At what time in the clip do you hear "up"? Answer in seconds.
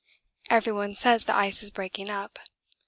2.09-2.39